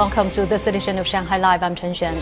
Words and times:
Welcome 0.00 0.30
to 0.30 0.46
this 0.46 0.66
edition 0.66 0.96
of 0.96 1.06
Shanghai 1.06 1.36
Live. 1.36 1.62
I'm 1.62 1.74
Chen 1.74 1.92
Xuan. 1.92 2.16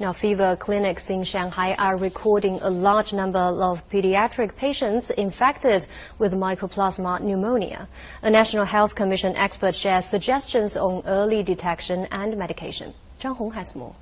Now, 0.00 0.12
fever 0.12 0.56
clinics 0.56 1.08
in 1.08 1.22
Shanghai 1.22 1.76
are 1.78 1.96
recording 1.96 2.58
a 2.62 2.68
large 2.68 3.12
number 3.12 3.38
of 3.38 3.88
pediatric 3.90 4.56
patients 4.56 5.10
infected 5.10 5.86
with 6.18 6.34
Mycoplasma 6.34 7.20
pneumonia. 7.20 7.86
A 8.22 8.30
National 8.30 8.64
Health 8.64 8.96
Commission 8.96 9.36
expert 9.36 9.76
shares 9.76 10.04
suggestions 10.04 10.76
on 10.76 11.04
early 11.06 11.44
detection 11.44 12.08
and 12.10 12.36
medication. 12.36 12.92
Zhang 13.20 13.36
Hong 13.36 13.52
has 13.52 13.76
more. 13.76 13.94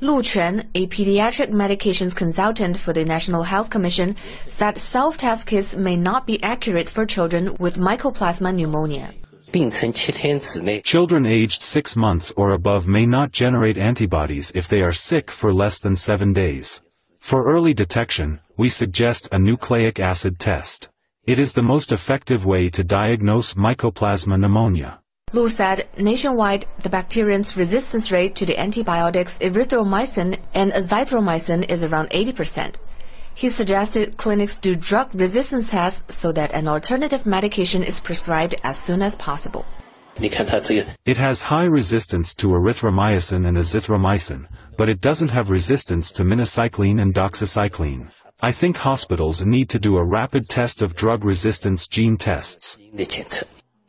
Lu 0.00 0.22
Quan, 0.22 0.68
a 0.74 0.86
pediatric 0.88 1.50
medications 1.50 2.14
consultant 2.14 2.76
for 2.76 2.92
the 2.92 3.04
National 3.04 3.42
Health 3.42 3.70
Commission, 3.70 4.14
said 4.46 4.76
self-test 4.76 5.46
kits 5.46 5.76
may 5.76 5.96
not 5.96 6.26
be 6.26 6.42
accurate 6.42 6.88
for 6.88 7.06
children 7.06 7.56
with 7.58 7.78
mycoplasma 7.78 8.54
pneumonia. 8.54 9.14
Children 10.82 11.26
aged 11.26 11.62
six 11.62 11.96
months 11.96 12.32
or 12.36 12.50
above 12.50 12.86
may 12.86 13.06
not 13.06 13.32
generate 13.32 13.78
antibodies 13.78 14.52
if 14.54 14.68
they 14.68 14.82
are 14.82 14.92
sick 14.92 15.30
for 15.30 15.54
less 15.54 15.78
than 15.78 15.96
seven 15.96 16.34
days. 16.34 16.82
For 17.18 17.46
early 17.46 17.72
detection, 17.72 18.40
we 18.58 18.68
suggest 18.68 19.28
a 19.32 19.38
nucleic 19.38 19.98
acid 19.98 20.38
test. 20.38 20.90
It 21.24 21.38
is 21.38 21.54
the 21.54 21.62
most 21.62 21.90
effective 21.90 22.44
way 22.44 22.68
to 22.70 22.84
diagnose 22.84 23.54
mycoplasma 23.54 24.38
pneumonia. 24.38 25.00
Lu 25.36 25.50
said 25.50 25.86
nationwide, 25.98 26.64
the 26.82 26.88
bacterium's 26.88 27.58
resistance 27.58 28.10
rate 28.10 28.34
to 28.36 28.46
the 28.46 28.58
antibiotics 28.58 29.36
erythromycin 29.36 30.38
and 30.54 30.72
azithromycin 30.72 31.70
is 31.70 31.84
around 31.84 32.08
80%. 32.08 32.76
He 33.34 33.50
suggested 33.50 34.16
clinics 34.16 34.56
do 34.56 34.74
drug 34.74 35.14
resistance 35.14 35.72
tests 35.72 36.16
so 36.16 36.32
that 36.32 36.52
an 36.52 36.66
alternative 36.66 37.26
medication 37.26 37.82
is 37.82 38.00
prescribed 38.00 38.54
as 38.64 38.78
soon 38.78 39.02
as 39.02 39.14
possible. 39.16 39.66
It 40.18 41.18
has 41.18 41.42
high 41.42 41.64
resistance 41.64 42.34
to 42.36 42.46
erythromycin 42.48 43.46
and 43.46 43.58
azithromycin, 43.58 44.46
but 44.78 44.88
it 44.88 45.02
doesn't 45.02 45.28
have 45.28 45.50
resistance 45.50 46.10
to 46.12 46.24
minocycline 46.24 46.98
and 47.02 47.12
doxycycline. 47.12 48.08
I 48.40 48.52
think 48.52 48.78
hospitals 48.78 49.44
need 49.44 49.68
to 49.68 49.78
do 49.78 49.98
a 49.98 50.04
rapid 50.04 50.48
test 50.48 50.80
of 50.80 50.94
drug 50.94 51.24
resistance 51.26 51.86
gene 51.86 52.16
tests. 52.16 52.78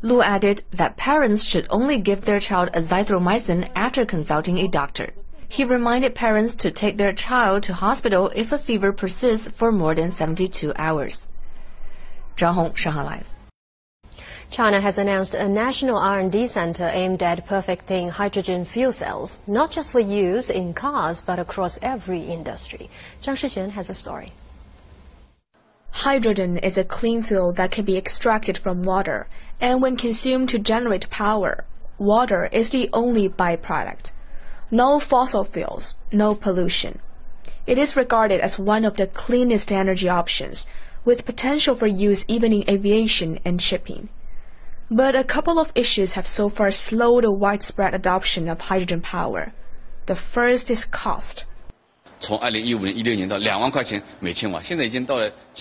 Lu 0.03 0.21
added 0.21 0.63
that 0.69 0.95
parents 0.95 1.43
should 1.43 1.65
only 1.71 1.97
give 1.97 2.21
their 2.21 2.39
child 2.39 2.71
azithromycin 2.73 3.67
after 3.75 4.05
consulting 4.05 4.59
a 4.59 4.67
doctor. 4.67 5.09
He 5.47 5.63
reminded 5.63 6.13
parents 6.13 6.53
to 6.55 6.69
take 6.69 6.97
their 6.97 7.13
child 7.13 7.63
to 7.63 7.73
hospital 7.73 8.31
if 8.35 8.51
a 8.51 8.59
fever 8.59 8.93
persists 8.93 9.49
for 9.49 9.71
more 9.71 9.95
than 9.95 10.11
72 10.11 10.71
hours. 10.75 11.25
Zhang 12.35 12.53
Hong, 12.53 12.75
Shanghai 12.75 13.03
Live. 13.03 13.29
China 14.51 14.79
has 14.79 14.99
announced 14.99 15.33
a 15.33 15.49
national 15.49 15.97
R&D 15.97 16.45
center 16.45 16.91
aimed 16.93 17.23
at 17.23 17.47
perfecting 17.47 18.09
hydrogen 18.09 18.65
fuel 18.65 18.91
cells, 18.91 19.39
not 19.47 19.71
just 19.71 19.91
for 19.91 19.99
use 19.99 20.51
in 20.51 20.75
cars, 20.75 21.21
but 21.21 21.39
across 21.39 21.79
every 21.81 22.21
industry. 22.21 22.87
Zhang 23.23 23.33
Shixuan 23.33 23.71
has 23.71 23.89
a 23.89 23.95
story. 23.95 24.27
Hydrogen 26.01 26.59
is 26.59 26.77
a 26.77 26.83
clean 26.83 27.23
fuel 27.23 27.51
that 27.53 27.71
can 27.71 27.83
be 27.83 27.97
extracted 27.97 28.55
from 28.55 28.83
water, 28.83 29.27
and 29.59 29.81
when 29.81 29.97
consumed 29.97 30.47
to 30.49 30.59
generate 30.59 31.09
power, 31.09 31.65
water 31.97 32.49
is 32.51 32.69
the 32.69 32.87
only 32.93 33.27
byproduct. 33.27 34.11
No 34.69 34.99
fossil 34.99 35.43
fuels, 35.43 35.95
no 36.11 36.35
pollution. 36.35 36.99
It 37.65 37.79
is 37.79 37.97
regarded 37.97 38.41
as 38.41 38.59
one 38.59 38.85
of 38.85 38.97
the 38.97 39.07
cleanest 39.07 39.71
energy 39.71 40.07
options, 40.07 40.67
with 41.03 41.25
potential 41.25 41.73
for 41.73 41.87
use 41.87 42.25
even 42.27 42.53
in 42.53 42.69
aviation 42.69 43.39
and 43.43 43.59
shipping. 43.59 44.09
But 44.91 45.15
a 45.15 45.23
couple 45.23 45.57
of 45.57 45.71
issues 45.73 46.13
have 46.13 46.27
so 46.27 46.47
far 46.47 46.69
slowed 46.69 47.23
the 47.23 47.31
widespread 47.31 47.95
adoption 47.95 48.47
of 48.47 48.61
hydrogen 48.61 49.01
power. 49.01 49.51
The 50.05 50.15
first 50.15 50.69
is 50.69 50.85
cost. 50.85 51.45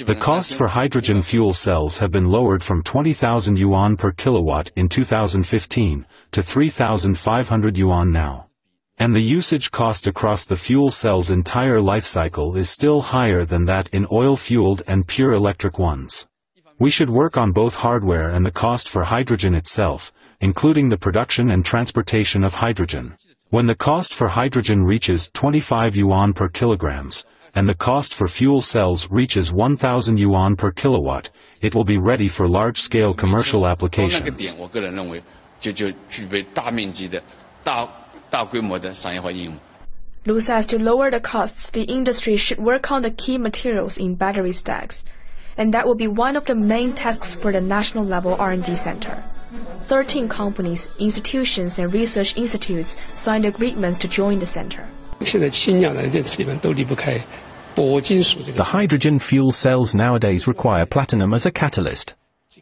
The 0.04 0.16
cost 0.18 0.54
for 0.54 0.68
hydrogen 0.68 1.22
fuel 1.22 1.52
cells 1.52 1.98
have 1.98 2.10
been 2.10 2.26
lowered 2.26 2.62
from 2.62 2.82
20,000 2.82 3.58
yuan 3.58 3.96
per 3.96 4.12
kilowatt 4.12 4.70
in 4.76 4.88
2015 4.88 6.06
to 6.32 6.42
3,500 6.42 7.76
yuan 7.76 8.12
now. 8.12 8.46
And 8.98 9.14
the 9.14 9.20
usage 9.20 9.70
cost 9.70 10.06
across 10.06 10.44
the 10.44 10.56
fuel 10.56 10.90
cell's 10.90 11.30
entire 11.30 11.82
life 11.82 12.06
cycle 12.06 12.56
is 12.56 12.70
still 12.70 13.02
higher 13.02 13.44
than 13.44 13.66
that 13.66 13.88
in 13.88 14.06
oil-fueled 14.10 14.82
and 14.86 15.06
pure 15.06 15.32
electric 15.32 15.78
ones. 15.78 16.26
We 16.78 16.90
should 16.90 17.10
work 17.10 17.36
on 17.36 17.52
both 17.52 17.76
hardware 17.76 18.28
and 18.30 18.44
the 18.44 18.50
cost 18.50 18.88
for 18.88 19.04
hydrogen 19.04 19.54
itself, 19.54 20.12
including 20.40 20.88
the 20.88 20.98
production 20.98 21.50
and 21.50 21.64
transportation 21.64 22.44
of 22.44 22.54
hydrogen. 22.54 23.16
When 23.50 23.68
the 23.68 23.76
cost 23.76 24.12
for 24.12 24.26
hydrogen 24.26 24.82
reaches 24.82 25.30
25 25.30 25.94
yuan 25.94 26.32
per 26.32 26.48
kilograms, 26.48 27.24
and 27.54 27.68
the 27.68 27.76
cost 27.76 28.12
for 28.12 28.26
fuel 28.26 28.60
cells 28.60 29.08
reaches 29.08 29.52
1000 29.52 30.18
yuan 30.18 30.56
per 30.56 30.72
kilowatt, 30.72 31.30
it 31.60 31.72
will 31.72 31.84
be 31.84 31.96
ready 31.96 32.26
for 32.26 32.48
large-scale 32.48 33.14
commercial 33.14 33.64
applications. 33.68 34.56
Lu 40.26 40.40
says 40.40 40.66
to 40.66 40.78
lower 40.80 41.10
the 41.12 41.20
costs, 41.20 41.70
the 41.70 41.84
industry 41.84 42.36
should 42.36 42.58
work 42.58 42.90
on 42.90 43.02
the 43.02 43.12
key 43.12 43.38
materials 43.38 43.96
in 43.96 44.16
battery 44.16 44.50
stacks, 44.50 45.04
and 45.56 45.72
that 45.72 45.86
will 45.86 45.94
be 45.94 46.08
one 46.08 46.34
of 46.34 46.46
the 46.46 46.56
main 46.56 46.92
tasks 46.92 47.36
for 47.36 47.52
the 47.52 47.60
national 47.60 48.04
level 48.04 48.34
R&D 48.40 48.74
center. 48.74 49.22
13 49.82 50.28
companies, 50.28 50.90
institutions, 50.98 51.78
and 51.78 51.92
research 51.92 52.36
institutes 52.36 52.96
signed 53.14 53.44
agreements 53.44 53.98
to 53.98 54.08
join 54.08 54.38
the 54.38 54.46
center. 54.46 54.86
The 57.76 58.64
hydrogen 58.66 59.18
fuel 59.18 59.52
cells 59.52 59.94
nowadays 59.94 60.46
require 60.46 60.86
platinum 60.86 61.34
as 61.34 61.46
a 61.46 61.50
catalyst. 61.50 62.14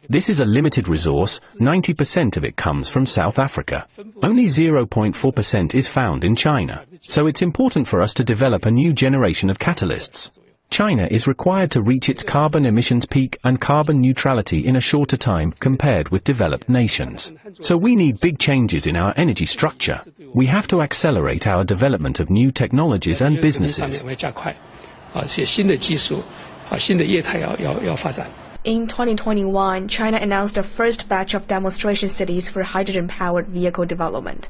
This 0.09 0.29
is 0.29 0.39
a 0.39 0.45
limited 0.45 0.87
resource, 0.87 1.39
90% 1.59 2.37
of 2.37 2.43
it 2.43 2.57
comes 2.57 2.89
from 2.89 3.05
South 3.05 3.39
Africa. 3.39 3.87
Only 4.21 4.45
0.4% 4.45 5.73
is 5.73 5.87
found 5.87 6.23
in 6.23 6.35
China, 6.35 6.85
so 7.01 7.27
it's 7.27 7.41
important 7.41 7.87
for 7.87 8.01
us 8.01 8.13
to 8.15 8.23
develop 8.23 8.65
a 8.65 8.71
new 8.71 8.93
generation 8.93 9.49
of 9.49 9.57
catalysts. 9.57 10.31
China 10.69 11.07
is 11.09 11.27
required 11.27 11.71
to 11.71 11.81
reach 11.81 12.09
its 12.09 12.21
carbon 12.21 12.65
emissions 12.65 13.05
peak 13.05 13.37
and 13.43 13.61
carbon 13.61 14.01
neutrality 14.01 14.65
in 14.65 14.75
a 14.75 14.81
shorter 14.81 15.15
time 15.15 15.53
compared 15.59 16.09
with 16.09 16.23
developed 16.23 16.67
nations. 16.67 17.31
So 17.61 17.77
we 17.77 17.95
need 17.95 18.19
big 18.19 18.39
changes 18.39 18.85
in 18.85 18.97
our 18.97 19.13
energy 19.15 19.45
structure. 19.45 20.01
We 20.33 20.47
have 20.47 20.67
to 20.67 20.81
accelerate 20.81 21.47
our 21.47 21.63
development 21.63 22.19
of 22.19 22.29
new 22.29 22.51
technologies 22.51 23.21
and 23.21 23.39
businesses. 23.39 24.03
In 28.65 28.87
2021, 28.87 29.87
China 29.87 30.17
announced 30.17 30.55
the 30.55 30.63
first 30.63 31.07
batch 31.07 31.33
of 31.35 31.47
demonstration 31.47 32.09
cities 32.09 32.49
for 32.49 32.63
hydrogen-powered 32.63 33.47
vehicle 33.47 33.85
development. 33.85 34.49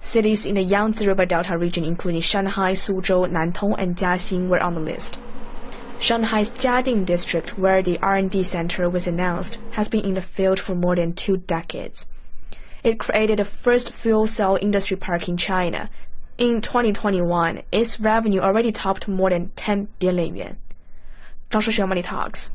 Cities 0.00 0.46
in 0.46 0.56
the 0.56 0.62
Yangtze 0.62 1.06
River 1.06 1.26
Delta 1.26 1.56
region, 1.56 1.84
including 1.84 2.22
Shanghai, 2.22 2.72
Suzhou, 2.72 3.30
Nantong, 3.30 3.76
and 3.78 3.94
Jiaxing, 3.94 4.48
were 4.48 4.60
on 4.60 4.74
the 4.74 4.80
list. 4.80 5.20
Shanghai's 6.02 6.50
Jiading 6.50 7.06
district, 7.06 7.56
where 7.56 7.80
the 7.80 7.96
R&D 8.02 8.42
center 8.42 8.90
was 8.90 9.06
announced, 9.06 9.60
has 9.70 9.88
been 9.88 10.04
in 10.04 10.14
the 10.14 10.20
field 10.20 10.58
for 10.58 10.74
more 10.74 10.96
than 10.96 11.12
two 11.12 11.36
decades. 11.36 12.08
It 12.82 12.98
created 12.98 13.38
the 13.38 13.44
first 13.44 13.92
fuel 13.92 14.26
cell 14.26 14.58
industry 14.60 14.96
park 14.96 15.28
in 15.28 15.36
China. 15.36 15.88
In 16.38 16.60
2021, 16.60 17.62
its 17.70 18.00
revenue 18.00 18.40
already 18.40 18.72
topped 18.72 19.06
more 19.06 19.30
than 19.30 19.50
10 19.54 19.86
billion 20.00 20.34
yuan. 20.34 20.56
Zhang 21.50 21.60
Shixuan 21.60 21.88
Money 21.88 22.02
Talks. 22.02 22.50